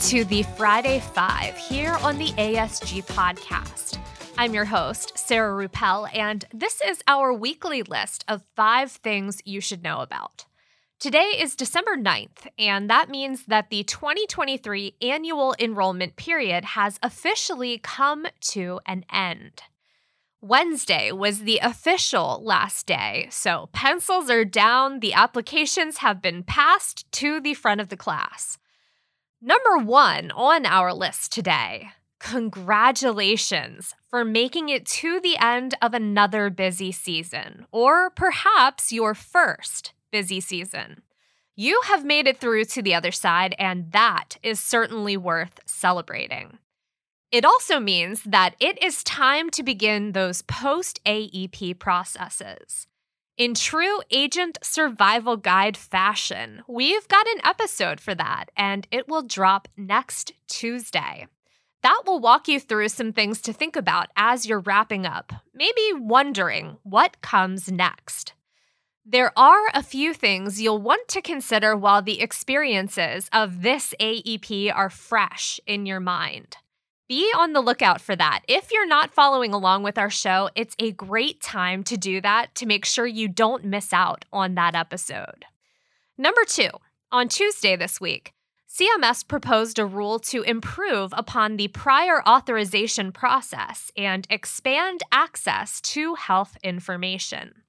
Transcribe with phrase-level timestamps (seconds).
[0.00, 3.98] to the Friday Five here on the ASG podcast.
[4.36, 9.62] I'm your host, Sarah Ruppel, and this is our weekly list of five things you
[9.62, 10.44] should know about.
[10.98, 17.78] Today is December 9th, and that means that the 2023 annual enrollment period has officially
[17.78, 19.62] come to an end.
[20.42, 27.10] Wednesday was the official last day, so pencils are down, the applications have been passed
[27.12, 28.58] to the front of the class.
[29.46, 36.50] Number one on our list today congratulations for making it to the end of another
[36.50, 41.02] busy season, or perhaps your first busy season.
[41.54, 46.58] You have made it through to the other side, and that is certainly worth celebrating.
[47.30, 52.88] It also means that it is time to begin those post AEP processes.
[53.36, 59.20] In true agent survival guide fashion, we've got an episode for that, and it will
[59.20, 61.26] drop next Tuesday.
[61.82, 65.92] That will walk you through some things to think about as you're wrapping up, maybe
[65.92, 68.32] wondering what comes next.
[69.04, 74.74] There are a few things you'll want to consider while the experiences of this AEP
[74.74, 76.56] are fresh in your mind.
[77.08, 78.40] Be on the lookout for that.
[78.48, 82.52] If you're not following along with our show, it's a great time to do that
[82.56, 85.44] to make sure you don't miss out on that episode.
[86.18, 86.70] Number two,
[87.12, 88.32] on Tuesday this week,
[88.68, 96.16] CMS proposed a rule to improve upon the prior authorization process and expand access to
[96.16, 97.62] health information.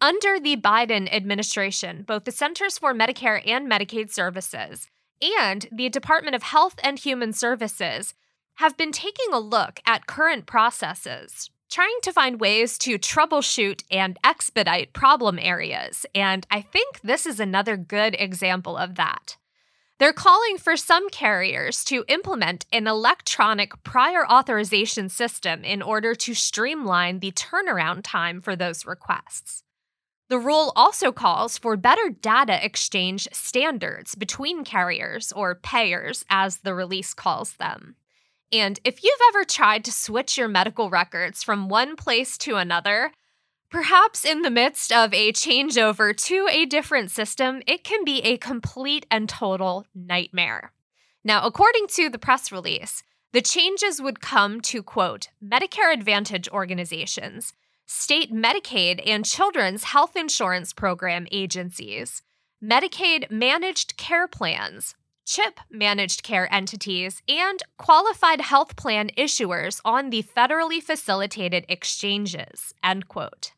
[0.00, 4.88] Under the Biden administration, both the Centers for Medicare and Medicaid Services
[5.22, 8.14] and the Department of Health and Human Services
[8.58, 14.18] have been taking a look at current processes, trying to find ways to troubleshoot and
[14.24, 19.36] expedite problem areas, and I think this is another good example of that.
[20.00, 26.34] They're calling for some carriers to implement an electronic prior authorization system in order to
[26.34, 29.62] streamline the turnaround time for those requests.
[30.28, 36.74] The rule also calls for better data exchange standards between carriers, or payers, as the
[36.74, 37.94] release calls them.
[38.52, 43.12] And if you've ever tried to switch your medical records from one place to another,
[43.70, 48.38] perhaps in the midst of a changeover to a different system, it can be a
[48.38, 50.72] complete and total nightmare.
[51.22, 57.52] Now, according to the press release, the changes would come to quote, Medicare Advantage organizations,
[57.84, 62.22] state Medicaid and children's health insurance program agencies,
[62.64, 64.94] Medicaid managed care plans,
[65.28, 72.72] CHIP managed care entities, and qualified health plan issuers on the federally facilitated exchanges.
[72.82, 73.52] End quote.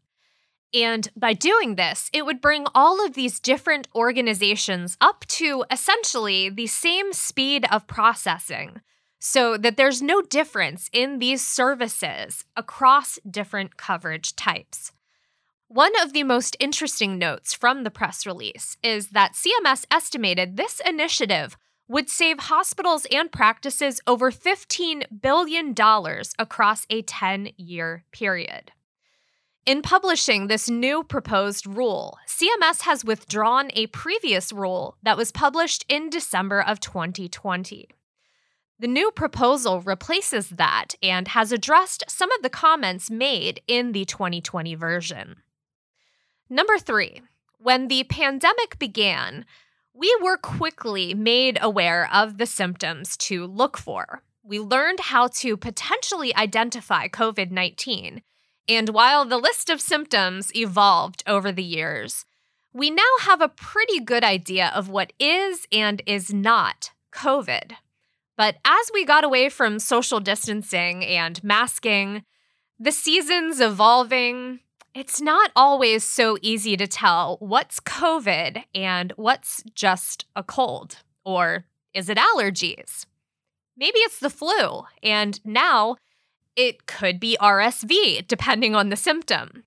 [0.75, 6.51] And by doing this, it would bring all of these different organizations up to essentially
[6.51, 8.81] the same speed of processing
[9.21, 14.91] so that there's no difference in these services across different coverage types.
[15.73, 20.81] One of the most interesting notes from the press release is that CMS estimated this
[20.85, 25.73] initiative would save hospitals and practices over $15 billion
[26.41, 28.73] across a 10 year period.
[29.65, 35.85] In publishing this new proposed rule, CMS has withdrawn a previous rule that was published
[35.89, 37.89] in December of 2020.
[38.81, 44.05] The new proposal replaces that and has addressed some of the comments made in the
[44.05, 45.37] 2020 version.
[46.53, 47.23] Number three,
[47.59, 49.47] when the pandemic began,
[49.95, 54.23] we were quickly made aware of the symptoms to look for.
[54.43, 58.23] We learned how to potentially identify COVID 19.
[58.69, 62.25] And while the list of symptoms evolved over the years,
[62.73, 67.73] we now have a pretty good idea of what is and is not COVID.
[68.37, 72.25] But as we got away from social distancing and masking,
[72.79, 74.61] the seasons evolving,
[75.01, 80.99] it's not always so easy to tell what's COVID and what's just a cold.
[81.25, 81.65] Or
[81.95, 83.07] is it allergies?
[83.79, 85.97] Maybe it's the flu, and now
[86.55, 89.65] it could be RSV, depending on the symptom.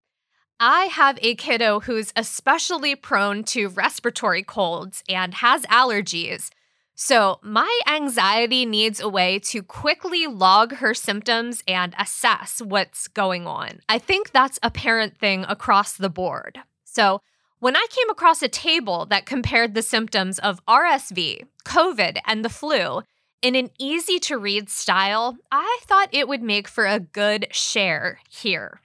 [0.59, 6.51] I have a kiddo who's especially prone to respiratory colds and has allergies,
[6.95, 13.47] so, my anxiety needs a way to quickly log her symptoms and assess what's going
[13.47, 13.79] on.
[13.89, 16.59] I think that's a parent thing across the board.
[16.83, 17.21] So,
[17.57, 22.49] when I came across a table that compared the symptoms of RSV, COVID, and the
[22.49, 23.01] flu
[23.41, 28.19] in an easy to read style, I thought it would make for a good share
[28.29, 28.81] here.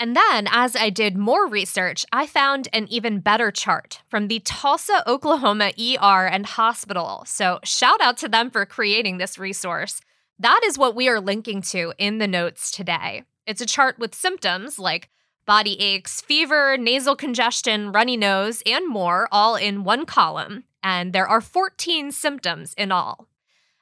[0.00, 4.38] And then, as I did more research, I found an even better chart from the
[4.40, 7.24] Tulsa, Oklahoma ER and hospital.
[7.26, 10.00] So, shout out to them for creating this resource.
[10.38, 13.24] That is what we are linking to in the notes today.
[13.44, 15.10] It's a chart with symptoms like
[15.46, 20.62] body aches, fever, nasal congestion, runny nose, and more, all in one column.
[20.80, 23.26] And there are 14 symptoms in all.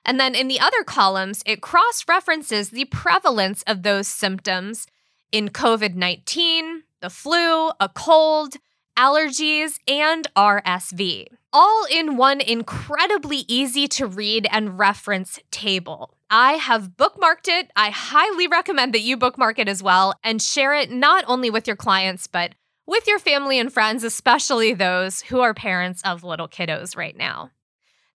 [0.03, 4.87] And then in the other columns, it cross references the prevalence of those symptoms
[5.32, 8.55] in COVID 19, the flu, a cold,
[8.96, 16.17] allergies, and RSV, all in one incredibly easy to read and reference table.
[16.28, 17.70] I have bookmarked it.
[17.76, 21.67] I highly recommend that you bookmark it as well and share it not only with
[21.67, 22.55] your clients, but
[22.87, 27.50] with your family and friends, especially those who are parents of little kiddos right now.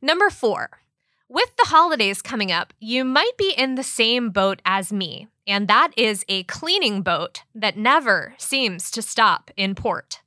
[0.02, 0.70] Number four,
[1.32, 5.70] with the holidays coming up, you might be in the same boat as me, and
[5.70, 10.20] that is a cleaning boat that never seems to stop in port.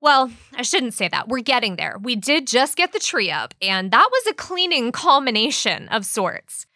[0.00, 1.28] Well, I shouldn't say that.
[1.28, 1.96] We're getting there.
[2.02, 6.66] We did just get the tree up, and that was a cleaning culmination of sorts.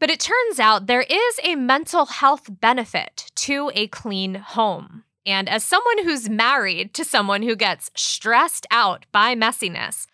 [0.00, 5.04] But it turns out there is a mental health benefit to a clean home.
[5.24, 10.06] And as someone who's married to someone who gets stressed out by messiness,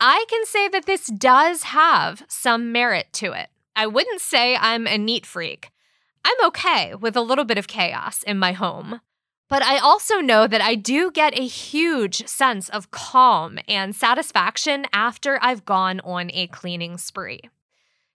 [0.00, 3.48] I can say that this does have some merit to it.
[3.74, 5.70] I wouldn't say I'm a neat freak.
[6.24, 9.00] I'm okay with a little bit of chaos in my home.
[9.48, 14.86] But I also know that I do get a huge sense of calm and satisfaction
[14.92, 17.42] after I've gone on a cleaning spree.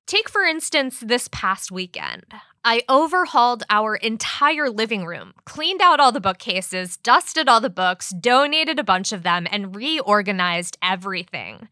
[0.05, 2.25] Take, for instance, this past weekend.
[2.63, 8.13] I overhauled our entire living room, cleaned out all the bookcases, dusted all the books,
[8.19, 11.69] donated a bunch of them, and reorganized everything.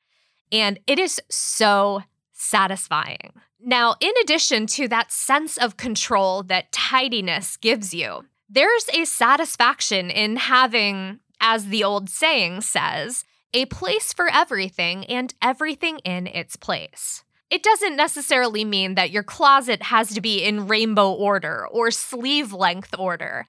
[0.51, 2.01] And it is so
[2.33, 3.33] satisfying.
[3.59, 10.09] Now, in addition to that sense of control that tidiness gives you, there's a satisfaction
[10.09, 16.55] in having, as the old saying says, a place for everything and everything in its
[16.55, 17.23] place.
[17.49, 22.53] It doesn't necessarily mean that your closet has to be in rainbow order or sleeve
[22.53, 23.47] length order.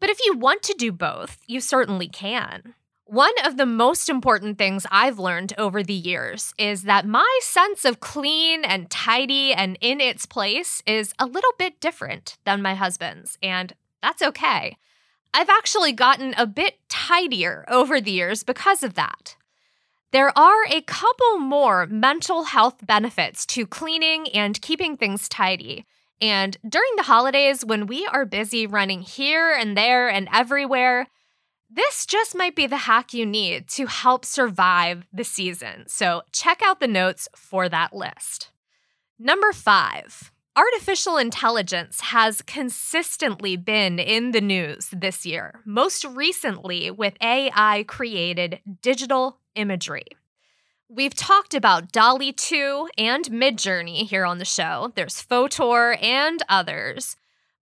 [0.00, 2.74] But if you want to do both, you certainly can.
[3.04, 7.84] One of the most important things I've learned over the years is that my sense
[7.84, 12.74] of clean and tidy and in its place is a little bit different than my
[12.74, 14.78] husband's, and that's okay.
[15.34, 19.36] I've actually gotten a bit tidier over the years because of that.
[20.12, 25.86] There are a couple more mental health benefits to cleaning and keeping things tidy.
[26.20, 31.06] And during the holidays, when we are busy running here and there and everywhere,
[31.70, 35.84] this just might be the hack you need to help survive the season.
[35.88, 38.50] So check out the notes for that list.
[39.18, 47.14] Number five, Artificial intelligence has consistently been in the news this year, most recently with
[47.22, 50.04] AI created digital imagery.
[50.90, 54.92] We've talked about DALL-E 2 and Midjourney here on the show.
[54.94, 57.16] There's Fotor and others.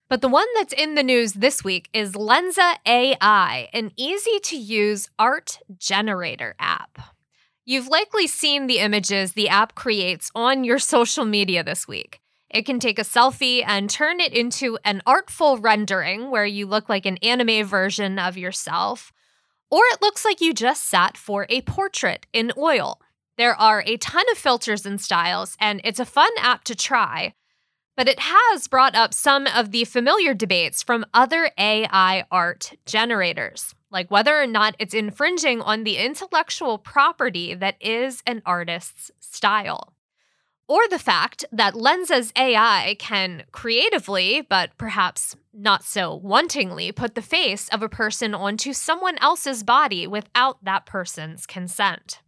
[0.08, 4.56] But the one that's in the news this week is Lensa AI, an easy to
[4.56, 7.00] use art generator app.
[7.64, 12.20] You've likely seen the images the app creates on your social media this week.
[12.50, 16.88] It can take a selfie and turn it into an artful rendering where you look
[16.88, 19.12] like an anime version of yourself,
[19.70, 23.00] or it looks like you just sat for a portrait in oil.
[23.36, 27.34] There are a ton of filters and styles, and it's a fun app to try.
[27.96, 33.74] But it has brought up some of the familiar debates from other AI art generators,
[33.90, 39.95] like whether or not it's infringing on the intellectual property that is an artist's style
[40.68, 47.22] or the fact that Lensa's AI can creatively, but perhaps not so wantingly, put the
[47.22, 52.20] face of a person onto someone else's body without that person's consent.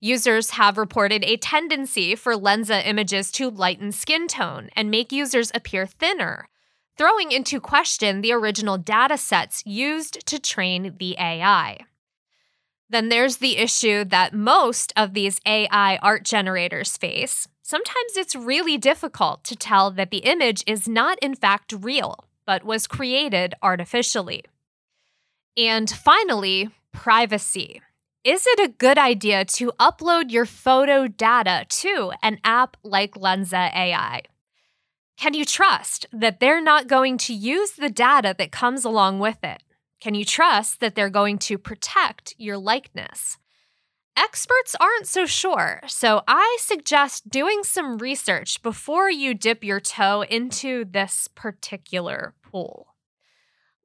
[0.00, 5.50] Users have reported a tendency for Lensa images to lighten skin tone and make users
[5.54, 6.48] appear thinner,
[6.96, 11.78] throwing into question the original data sets used to train the AI.
[12.90, 17.46] Then there's the issue that most of these AI art generators face.
[17.62, 22.64] Sometimes it's really difficult to tell that the image is not in fact real, but
[22.64, 24.44] was created artificially.
[25.56, 27.82] And finally, privacy.
[28.24, 33.74] Is it a good idea to upload your photo data to an app like Lensa
[33.74, 34.22] AI?
[35.18, 39.42] Can you trust that they're not going to use the data that comes along with
[39.42, 39.62] it?
[40.00, 43.38] Can you trust that they're going to protect your likeness?
[44.16, 50.22] Experts aren't so sure, so I suggest doing some research before you dip your toe
[50.22, 52.94] into this particular pool.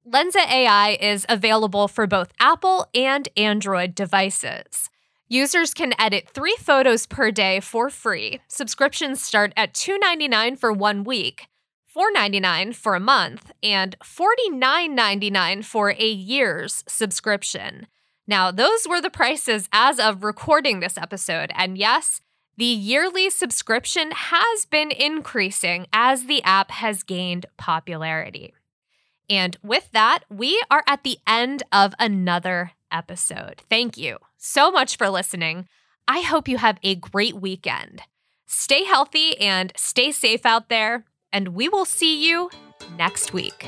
[0.07, 4.89] Lensa AI is available for both Apple and Android devices.
[5.29, 8.41] Users can edit three photos per day for free.
[8.47, 11.47] Subscriptions start at $2.99 for one week,
[11.95, 17.87] $4.99 for a month, and $49.99 for a year's subscription.
[18.25, 21.51] Now, those were the prices as of recording this episode.
[21.55, 22.21] And yes,
[22.57, 28.53] the yearly subscription has been increasing as the app has gained popularity.
[29.29, 33.63] And with that, we are at the end of another episode.
[33.69, 35.67] Thank you so much for listening.
[36.07, 38.01] I hope you have a great weekend.
[38.45, 42.49] Stay healthy and stay safe out there, and we will see you
[42.97, 43.67] next week.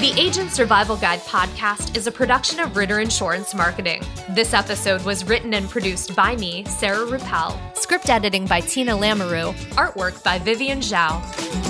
[0.00, 4.02] The Agent Survival Guide podcast is a production of Ritter Insurance Marketing.
[4.30, 7.58] This episode was written and produced by me, Sarah Ruppel.
[7.74, 9.54] Script editing by Tina Lamoureux.
[9.70, 11.65] Artwork by Vivian Zhao.